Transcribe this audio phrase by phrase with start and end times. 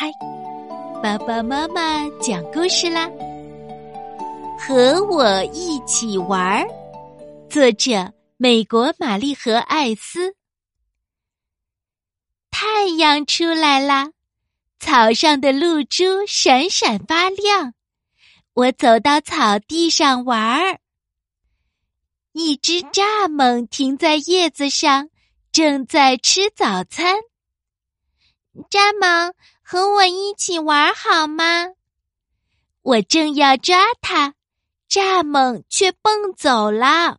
[0.00, 0.10] 嗨，
[1.02, 3.06] 爸爸妈妈讲故事啦！
[4.58, 6.66] 和我一起玩儿，
[7.50, 10.34] 作者美国玛丽和艾斯。
[12.50, 14.08] 太阳出来啦，
[14.78, 17.74] 草上的露珠闪闪发亮。
[18.54, 20.78] 我走到草地上玩儿，
[22.32, 25.10] 一只蚱蜢停在叶子上，
[25.52, 27.16] 正在吃早餐。
[28.54, 29.32] 蚱蜢，
[29.62, 31.68] 和我一起玩好吗？
[32.82, 34.34] 我正要抓它，
[34.88, 37.18] 蚱蜢却蹦走了。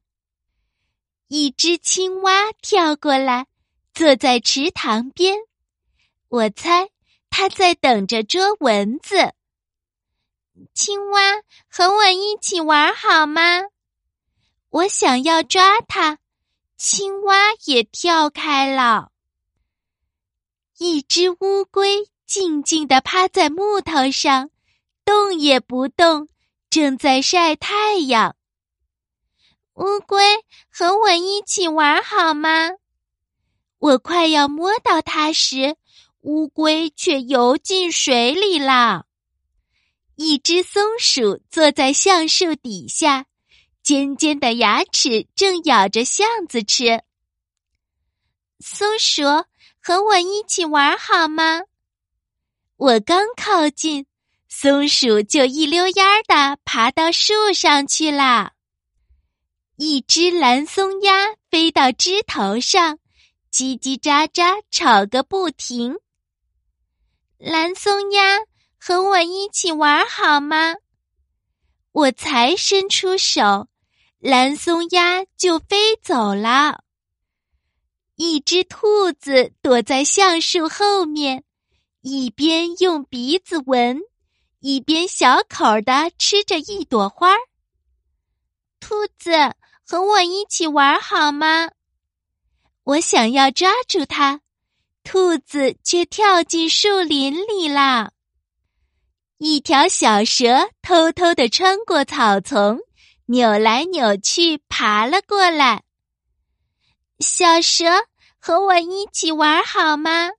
[1.28, 3.48] 一只青蛙跳过来，
[3.94, 5.38] 坐在池塘边。
[6.28, 6.90] 我猜
[7.30, 9.34] 它在等着捉蚊子。
[10.74, 11.22] 青蛙，
[11.70, 13.62] 和我一起玩好吗？
[14.70, 16.20] 我想要抓它，
[16.76, 19.11] 青蛙也跳开了。
[20.84, 24.50] 一只乌龟静静地趴在木头上，
[25.06, 26.28] 动也不动，
[26.72, 28.36] 正在晒太阳。
[29.76, 30.24] 乌龟，
[30.72, 32.72] 和我一起玩好吗？
[33.78, 35.76] 我快要摸到它时，
[36.22, 39.06] 乌龟却游进水里了。
[40.16, 43.28] 一只松鼠坐在橡树底下，
[43.84, 47.04] 尖尖的牙齿正咬着橡子吃。
[48.62, 49.24] 松鼠。
[49.84, 51.62] 和我一起玩好吗？
[52.78, 54.06] 我刚靠近，
[54.48, 58.52] 松鼠就一溜烟儿的爬到树上去了。
[59.78, 63.00] 一只蓝松鸦飞到枝头上，
[63.52, 65.98] 叽叽喳喳吵个不停。
[67.40, 68.42] 蓝松鸦，
[68.80, 70.76] 和我一起玩好吗？
[71.92, 73.68] 我才伸出手，
[74.20, 76.84] 蓝松鸦就飞走了。
[78.24, 81.44] 一只兔子躲在橡树后面，
[82.02, 84.00] 一边用鼻子闻，
[84.60, 87.34] 一边小口的吃着一朵花。
[88.80, 89.32] 兔子，
[89.88, 91.72] 和我一起玩好吗？
[92.84, 94.42] 我想要抓住它，
[95.04, 98.12] 兔子却跳进树林里了。
[99.40, 102.82] 一条小蛇偷偷的穿过草丛，
[103.26, 105.82] 扭来扭去爬了过来。
[107.18, 107.88] 小蛇。
[108.44, 110.32] 和我一起玩好吗？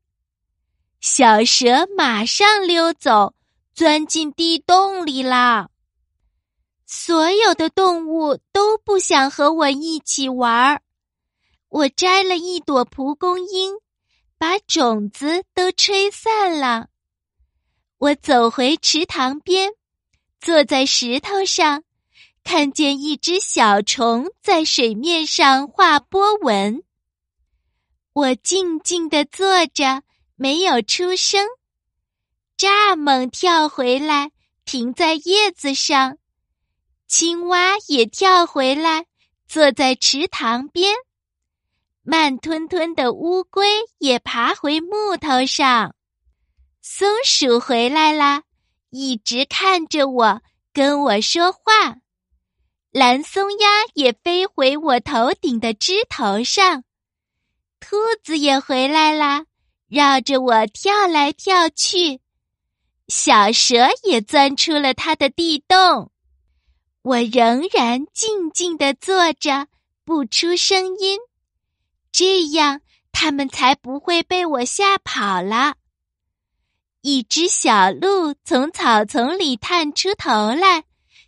[1.01, 3.33] 小蛇马上溜走，
[3.75, 5.69] 钻进地洞里啦。
[6.85, 10.83] 所有的动物都不想和我一起玩。
[11.69, 13.77] 我摘了一朵蒲公英，
[14.37, 16.89] 把种子都吹散了。
[17.99, 19.71] 我走回池塘边，
[20.41, 21.85] 坐在石头上，
[22.43, 26.83] 看见一只小虫在水面上画波纹。
[28.15, 30.03] 我静静地坐着，
[30.37, 31.47] 没有出声。
[32.59, 34.31] 蚱蜢跳回来，
[34.65, 36.17] 停在叶子上；
[37.09, 39.07] 青蛙也跳回来，
[39.49, 40.95] 坐在池塘边。
[42.03, 43.67] 慢吞吞的乌龟
[43.99, 45.95] 也爬回木头上。
[46.83, 48.43] 松鼠回来啦，
[48.91, 50.43] 一直看着我，
[50.73, 51.63] 跟我说话。
[52.91, 56.85] 蓝松鸦也飞回我头顶的枝头上。
[57.83, 59.45] 兔子也回来啦，
[59.89, 62.21] 绕着我跳来跳去。
[63.09, 66.13] 小蛇也钻出了它的地洞。
[67.03, 69.67] 我仍然静静地坐着，
[70.05, 71.19] 不出声音，
[72.13, 75.75] 这样它们才不会被我吓跑了。
[77.01, 80.85] 一只小鹿从草丛里探出头来，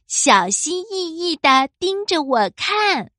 [0.06, 3.10] 小心翼翼地盯着我看。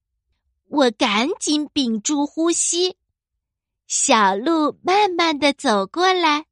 [0.69, 2.95] 我赶紧屏住呼吸。
[3.87, 6.45] 小鹿慢慢的走过来，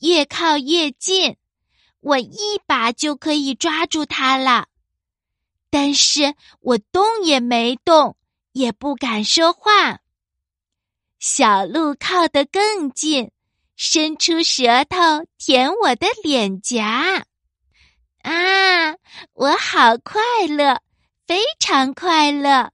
[0.00, 1.36] 越靠越近，
[2.00, 4.68] 我一把就可以抓住它了。
[5.70, 8.16] 但是我动也没动，
[8.52, 10.00] 也不敢说话。
[11.18, 13.30] 小鹿靠得更近，
[13.74, 14.98] 伸出舌头
[15.38, 17.26] 舔我的脸颊。
[18.22, 18.94] 啊，
[19.32, 20.80] 我好快乐，
[21.26, 22.70] 非常快乐。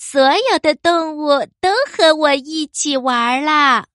[0.00, 3.86] 所有的动物都和我一起玩儿啦。